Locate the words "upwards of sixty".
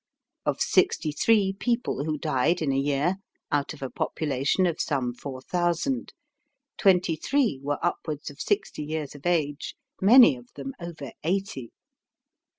7.83-8.83